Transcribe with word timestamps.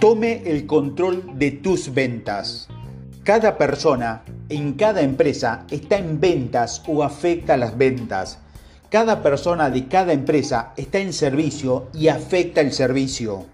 Tome 0.00 0.44
el 0.46 0.64
control 0.64 1.38
de 1.38 1.50
tus 1.50 1.92
ventas. 1.92 2.68
Cada 3.22 3.58
persona 3.58 4.24
en 4.48 4.72
cada 4.72 5.02
empresa 5.02 5.66
está 5.70 5.98
en 5.98 6.18
ventas 6.18 6.82
o 6.88 7.02
afecta 7.02 7.58
las 7.58 7.76
ventas. 7.76 8.38
Cada 8.88 9.22
persona 9.22 9.68
de 9.68 9.88
cada 9.88 10.14
empresa 10.14 10.72
está 10.78 11.00
en 11.00 11.12
servicio 11.12 11.88
y 11.92 12.08
afecta 12.08 12.62
el 12.62 12.72
servicio. 12.72 13.44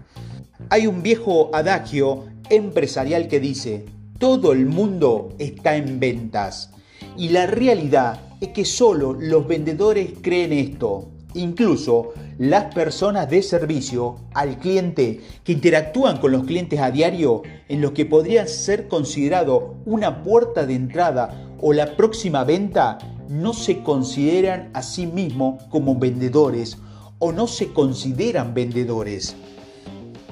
Hay 0.70 0.86
un 0.86 1.02
viejo 1.02 1.50
adagio 1.52 2.26
empresarial 2.48 3.26
que 3.26 3.40
dice, 3.40 3.84
todo 4.20 4.52
el 4.52 4.66
mundo 4.66 5.34
está 5.40 5.74
en 5.74 5.98
ventas. 5.98 6.70
Y 7.16 7.30
la 7.30 7.48
realidad 7.48 8.20
es 8.40 8.50
que 8.50 8.64
solo 8.64 9.14
los 9.14 9.48
vendedores 9.48 10.10
creen 10.22 10.52
esto. 10.52 11.08
Incluso 11.36 12.14
las 12.38 12.74
personas 12.74 13.28
de 13.28 13.42
servicio 13.42 14.16
al 14.32 14.58
cliente 14.58 15.20
que 15.44 15.52
interactúan 15.52 16.16
con 16.16 16.32
los 16.32 16.44
clientes 16.44 16.80
a 16.80 16.90
diario 16.90 17.42
en 17.68 17.82
lo 17.82 17.92
que 17.92 18.06
podría 18.06 18.46
ser 18.46 18.88
considerado 18.88 19.74
una 19.84 20.22
puerta 20.22 20.64
de 20.64 20.74
entrada 20.74 21.54
o 21.60 21.74
la 21.74 21.94
próxima 21.94 22.42
venta 22.44 22.96
no 23.28 23.52
se 23.52 23.82
consideran 23.82 24.70
a 24.72 24.82
sí 24.82 25.06
mismos 25.06 25.62
como 25.64 25.98
vendedores 25.98 26.78
o 27.18 27.32
no 27.32 27.46
se 27.46 27.72
consideran 27.74 28.54
vendedores. 28.54 29.36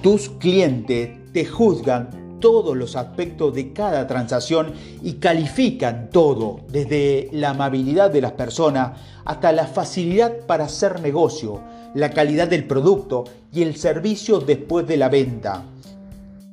Tus 0.02 0.30
clientes 0.30 1.10
te 1.34 1.44
juzgan 1.44 2.23
todos 2.44 2.76
los 2.76 2.94
aspectos 2.94 3.54
de 3.54 3.72
cada 3.72 4.06
transacción 4.06 4.74
y 5.02 5.14
califican 5.14 6.10
todo, 6.10 6.60
desde 6.68 7.30
la 7.32 7.48
amabilidad 7.48 8.10
de 8.10 8.20
las 8.20 8.32
personas 8.32 9.00
hasta 9.24 9.50
la 9.50 9.66
facilidad 9.66 10.40
para 10.46 10.64
hacer 10.64 11.00
negocio, 11.00 11.62
la 11.94 12.10
calidad 12.10 12.46
del 12.46 12.66
producto 12.66 13.24
y 13.50 13.62
el 13.62 13.76
servicio 13.76 14.40
después 14.40 14.86
de 14.86 14.98
la 14.98 15.08
venta. 15.08 15.62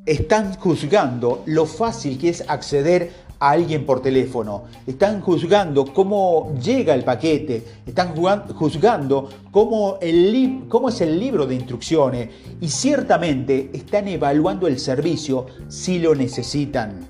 Están 0.06 0.56
juzgando 0.56 1.44
lo 1.46 1.66
fácil 1.66 2.18
que 2.18 2.30
es 2.30 2.46
acceder 2.48 3.12
a 3.42 3.50
alguien 3.50 3.86
por 3.88 4.02
teléfono, 4.04 4.66
están 4.86 5.20
juzgando 5.20 5.86
cómo 5.86 6.54
llega 6.62 6.94
el 6.94 7.04
paquete, 7.04 7.64
están 7.88 8.14
juzgando 8.54 9.28
cómo, 9.50 9.98
cómo 10.70 10.90
es 10.90 11.02
el 11.02 11.20
libro 11.20 11.48
de 11.48 11.56
instrucciones 11.56 12.30
y 12.62 12.70
ciertamente 12.70 13.72
están 13.74 14.08
evaluando 14.08 14.68
el 14.68 14.78
servicio 14.78 15.48
si 15.68 15.98
lo 15.98 16.14
necesitan. 16.14 17.10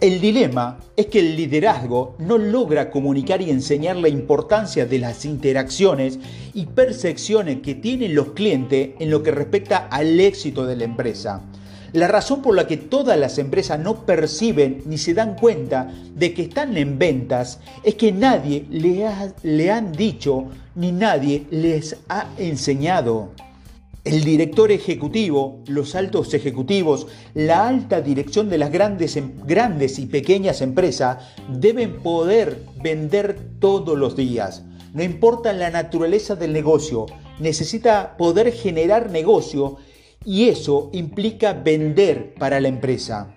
El 0.00 0.20
dilema 0.20 0.78
es 0.96 1.06
que 1.06 1.18
el 1.18 1.34
liderazgo 1.34 2.14
no 2.18 2.38
logra 2.38 2.90
comunicar 2.90 3.40
y 3.42 3.50
enseñar 3.50 3.96
la 3.96 4.08
importancia 4.08 4.86
de 4.86 4.98
las 4.98 5.24
interacciones 5.24 6.20
y 6.54 6.66
percepciones 6.66 7.62
que 7.62 7.74
tienen 7.74 8.14
los 8.14 8.28
clientes 8.32 8.90
en 9.00 9.10
lo 9.10 9.22
que 9.22 9.32
respecta 9.32 9.88
al 9.90 10.20
éxito 10.20 10.66
de 10.66 10.76
la 10.76 10.84
empresa. 10.84 11.42
La 11.92 12.06
razón 12.06 12.42
por 12.42 12.54
la 12.54 12.66
que 12.66 12.76
todas 12.76 13.18
las 13.18 13.38
empresas 13.38 13.80
no 13.80 14.04
perciben 14.04 14.82
ni 14.84 14.98
se 14.98 15.14
dan 15.14 15.36
cuenta 15.36 15.90
de 16.14 16.34
que 16.34 16.42
están 16.42 16.76
en 16.76 16.98
ventas 16.98 17.60
es 17.82 17.94
que 17.94 18.12
nadie 18.12 18.66
le, 18.70 19.06
le 19.42 19.70
han 19.70 19.92
dicho 19.92 20.46
ni 20.74 20.92
nadie 20.92 21.46
les 21.50 21.96
ha 22.08 22.28
enseñado. 22.36 23.30
El 24.04 24.22
director 24.22 24.70
ejecutivo, 24.70 25.62
los 25.66 25.94
altos 25.94 26.32
ejecutivos, 26.34 27.06
la 27.34 27.66
alta 27.66 28.00
dirección 28.00 28.48
de 28.48 28.58
las 28.58 28.70
grandes, 28.70 29.16
em, 29.16 29.32
grandes 29.44 29.98
y 29.98 30.06
pequeñas 30.06 30.60
empresas 30.60 31.18
deben 31.48 32.00
poder 32.00 32.64
vender 32.82 33.38
todos 33.60 33.98
los 33.98 34.14
días. 34.14 34.62
No 34.94 35.02
importa 35.02 35.52
la 35.52 35.70
naturaleza 35.70 36.36
del 36.36 36.52
negocio, 36.52 37.06
necesita 37.38 38.16
poder 38.16 38.52
generar 38.52 39.10
negocio 39.10 39.76
y 40.24 40.48
eso 40.48 40.90
implica 40.92 41.52
vender 41.52 42.34
para 42.34 42.60
la 42.60 42.68
empresa. 42.68 43.34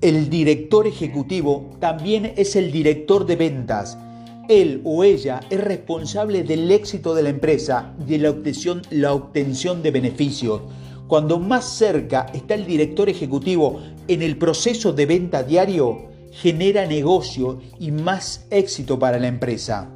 El 0.00 0.28
director 0.28 0.86
ejecutivo 0.86 1.70
también 1.80 2.34
es 2.36 2.56
el 2.56 2.70
director 2.70 3.24
de 3.24 3.36
ventas. 3.36 3.96
Él 4.48 4.82
o 4.84 5.02
ella 5.02 5.40
es 5.48 5.58
responsable 5.58 6.42
del 6.42 6.70
éxito 6.70 7.14
de 7.14 7.22
la 7.22 7.30
empresa 7.30 7.94
y 8.00 8.10
de 8.10 8.18
la 8.18 8.30
obtención, 8.30 8.82
la 8.90 9.14
obtención 9.14 9.82
de 9.82 9.90
beneficios. 9.90 10.60
Cuando 11.06 11.38
más 11.38 11.64
cerca 11.64 12.26
está 12.34 12.54
el 12.54 12.66
director 12.66 13.08
ejecutivo 13.08 13.80
en 14.08 14.20
el 14.20 14.36
proceso 14.36 14.92
de 14.92 15.06
venta 15.06 15.42
diario, 15.42 16.08
genera 16.32 16.84
negocio 16.84 17.60
y 17.78 17.90
más 17.90 18.46
éxito 18.50 18.98
para 18.98 19.18
la 19.18 19.28
empresa. 19.28 19.88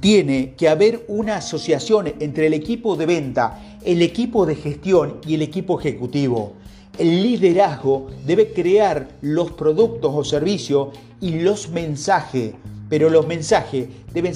Tiene 0.00 0.54
que 0.56 0.68
haber 0.68 1.04
una 1.08 1.36
asociación 1.36 2.14
entre 2.20 2.46
el 2.46 2.54
equipo 2.54 2.96
de 2.96 3.06
venta 3.06 3.67
el 3.84 4.02
equipo 4.02 4.46
de 4.46 4.56
gestión 4.56 5.18
y 5.26 5.34
el 5.34 5.42
equipo 5.42 5.78
ejecutivo. 5.78 6.54
El 6.98 7.22
liderazgo 7.22 8.08
debe 8.26 8.52
crear 8.52 9.08
los 9.20 9.52
productos 9.52 10.12
o 10.14 10.24
servicios 10.24 10.88
y 11.20 11.38
los 11.40 11.70
mensajes, 11.70 12.54
pero 12.88 13.08
los 13.08 13.26
mensajes 13.26 13.88
deben 14.12 14.34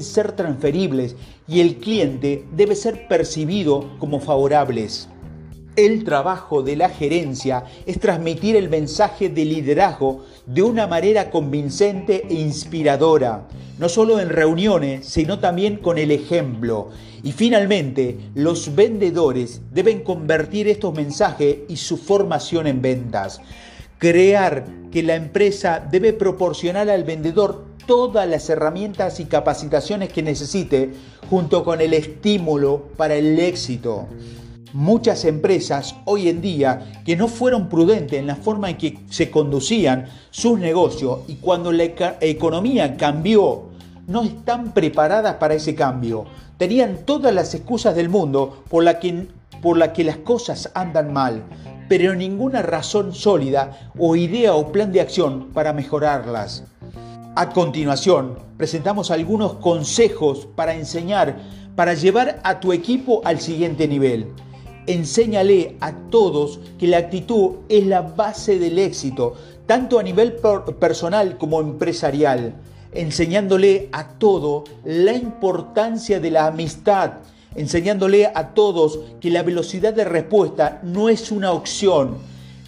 ser, 0.00 0.32
transferibles 0.32 1.16
y 1.46 1.60
el 1.60 1.76
cliente 1.76 2.44
debe 2.56 2.74
ser 2.74 3.06
percibido 3.06 3.98
como 3.98 4.20
favorables. 4.20 5.08
El 5.76 6.04
trabajo 6.04 6.62
de 6.62 6.76
la 6.76 6.88
gerencia 6.88 7.64
es 7.84 7.98
transmitir 7.98 8.54
el 8.56 8.70
mensaje 8.70 9.28
de 9.28 9.44
liderazgo 9.44 10.24
de 10.46 10.62
una 10.62 10.86
manera 10.86 11.30
convincente 11.30 12.24
e 12.30 12.34
inspiradora, 12.34 13.48
no 13.78 13.88
solo 13.88 14.20
en 14.20 14.28
reuniones, 14.28 15.06
sino 15.06 15.38
también 15.38 15.76
con 15.76 15.98
el 15.98 16.10
ejemplo. 16.10 16.90
Y 17.22 17.32
finalmente, 17.32 18.18
los 18.34 18.74
vendedores 18.74 19.62
deben 19.72 20.02
convertir 20.02 20.68
estos 20.68 20.94
mensajes 20.94 21.58
y 21.68 21.76
su 21.76 21.96
formación 21.96 22.66
en 22.66 22.82
ventas. 22.82 23.40
Crear 23.98 24.64
que 24.90 25.02
la 25.02 25.14
empresa 25.14 25.86
debe 25.90 26.12
proporcionar 26.12 26.90
al 26.90 27.04
vendedor 27.04 27.64
todas 27.86 28.28
las 28.28 28.48
herramientas 28.48 29.20
y 29.20 29.26
capacitaciones 29.26 30.12
que 30.12 30.22
necesite 30.22 30.92
junto 31.28 31.64
con 31.64 31.80
el 31.80 31.94
estímulo 31.94 32.88
para 32.96 33.14
el 33.14 33.38
éxito 33.38 34.08
muchas 34.74 35.24
empresas 35.24 35.94
hoy 36.04 36.28
en 36.28 36.40
día 36.42 37.00
que 37.06 37.16
no 37.16 37.28
fueron 37.28 37.68
prudentes 37.68 38.18
en 38.18 38.26
la 38.26 38.34
forma 38.34 38.70
en 38.70 38.76
que 38.76 38.98
se 39.08 39.30
conducían 39.30 40.06
sus 40.30 40.58
negocios 40.58 41.20
y 41.28 41.36
cuando 41.36 41.70
la 41.70 41.84
economía 42.20 42.96
cambió, 42.96 43.70
no 44.08 44.22
están 44.24 44.74
preparadas 44.74 45.36
para 45.36 45.54
ese 45.54 45.76
cambio. 45.76 46.24
Tenían 46.58 46.98
todas 47.06 47.32
las 47.32 47.54
excusas 47.54 47.94
del 47.94 48.08
mundo 48.08 48.64
por 48.68 48.82
la 48.82 48.98
que, 48.98 49.28
por 49.62 49.78
la 49.78 49.92
que 49.92 50.02
las 50.02 50.18
cosas 50.18 50.70
andan 50.74 51.12
mal, 51.12 51.44
pero 51.88 52.14
ninguna 52.16 52.60
razón 52.60 53.14
sólida 53.14 53.92
o 53.96 54.16
idea 54.16 54.54
o 54.54 54.72
plan 54.72 54.92
de 54.92 55.00
acción 55.00 55.50
para 55.54 55.72
mejorarlas. 55.72 56.64
A 57.36 57.50
continuación, 57.50 58.38
presentamos 58.56 59.12
algunos 59.12 59.54
consejos 59.54 60.48
para 60.56 60.74
enseñar, 60.74 61.36
para 61.76 61.94
llevar 61.94 62.40
a 62.42 62.58
tu 62.58 62.72
equipo 62.72 63.22
al 63.24 63.40
siguiente 63.40 63.86
nivel. 63.86 64.32
Enséñale 64.86 65.76
a 65.80 65.92
todos 66.10 66.60
que 66.78 66.86
la 66.86 66.98
actitud 66.98 67.56
es 67.70 67.86
la 67.86 68.02
base 68.02 68.58
del 68.58 68.78
éxito, 68.78 69.34
tanto 69.66 69.98
a 69.98 70.02
nivel 70.02 70.34
personal 70.78 71.38
como 71.38 71.60
empresarial, 71.60 72.54
enseñándole 72.92 73.88
a 73.92 74.18
todos 74.18 74.64
la 74.84 75.14
importancia 75.14 76.20
de 76.20 76.30
la 76.30 76.46
amistad, 76.46 77.12
enseñándole 77.54 78.26
a 78.26 78.52
todos 78.52 79.00
que 79.20 79.30
la 79.30 79.42
velocidad 79.42 79.94
de 79.94 80.04
respuesta 80.04 80.80
no 80.82 81.08
es 81.08 81.30
una 81.30 81.52
opción. 81.52 82.18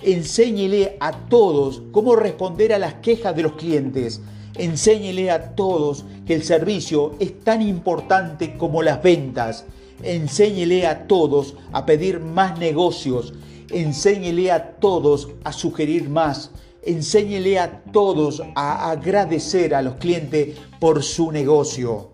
Enséñele 0.03 0.97
a 1.01 1.13
todos 1.13 1.83
cómo 1.93 2.17
responder 2.17 2.73
a 2.73 2.79
las 2.79 2.95
quejas 2.95 3.37
de 3.37 3.43
los 3.43 3.53
clientes. 3.53 4.23
Enséñele 4.59 5.31
a 5.31 5.55
todos 5.55 6.05
que 6.27 6.35
el 6.35 6.43
servicio 6.43 7.15
es 7.21 7.41
tan 7.41 7.63
importante 7.63 8.57
como 8.57 8.83
las 8.83 9.03
ventas. 9.03 9.65
Enséñele 10.03 10.87
a 10.87 11.07
todos 11.07 11.55
a 11.73 11.85
pedir 11.85 12.21
más 12.21 12.59
negocios. 12.59 13.35
Enséñele 13.71 14.51
a 14.53 14.77
todos 14.77 15.29
a 15.45 15.53
sugerir 15.53 16.09
más. 16.09 16.51
Enséñele 16.83 17.59
a 17.59 17.83
todos 17.93 18.43
a 18.55 18.91
agradecer 18.91 19.75
a 19.75 19.83
los 19.83 19.97
clientes 19.97 20.57
por 20.79 21.03
su 21.03 21.33
negocio. 21.33 22.13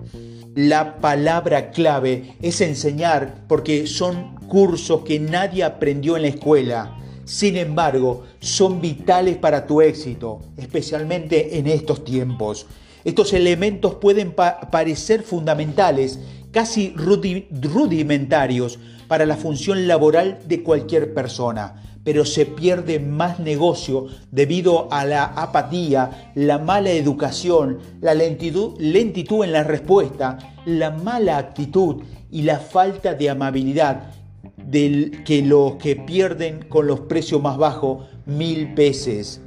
La 0.55 0.97
palabra 0.97 1.71
clave 1.71 2.35
es 2.43 2.61
enseñar 2.61 3.45
porque 3.49 3.87
son 3.87 4.37
cursos 4.49 5.03
que 5.03 5.21
nadie 5.21 5.63
aprendió 5.65 6.17
en 6.17 6.23
la 6.23 6.29
escuela. 6.29 7.02
Sin 7.25 7.57
embargo, 7.57 8.25
son 8.41 8.81
vitales 8.81 9.37
para 9.37 9.67
tu 9.67 9.81
éxito, 9.81 10.41
especialmente 10.57 11.59
en 11.59 11.67
estos 11.69 12.05
tiempos. 12.05 12.67
Estos 13.05 13.33
elementos 13.33 13.95
pueden 13.97 14.33
parecer 14.33 15.23
fundamentales 15.23 16.19
casi 16.53 16.95
rudimentarios 16.95 18.79
para 19.09 19.27
la 19.27 19.37
función 19.37 19.89
laboral 19.89 20.39
de 20.47 20.63
cualquier 20.63 21.15
persona, 21.15 21.83
pero 22.05 22.25
se 22.25 22.47
pierde 22.47 22.99
más 22.99 23.39
negocio 23.39 24.07
debido 24.31 24.93
a 24.93 25.05
la 25.05 25.25
apatía, 25.25 26.33
la 26.35 26.59
mala 26.59 26.91
educación, 26.91 27.79
la 28.01 28.15
lentitud, 28.15 28.75
lentitud 28.79 29.45
en 29.45 29.53
la 29.53 29.65
respuesta, 29.65 30.39
la 30.65 30.91
mala 30.91 31.39
actitud 31.39 32.03
y 32.31 32.43
la 32.43 32.59
falta 32.59 33.15
de 33.15 33.31
amabilidad 33.31 34.22
del, 34.73 35.23
que 35.25 35.43
los 35.43 35.75
que 35.75 35.95
pierden 35.95 36.65
con 36.69 36.87
los 36.87 37.01
precios 37.01 37.41
más 37.41 37.59
bajos 37.59 38.07
mil 38.27 38.75
veces. 38.75 39.41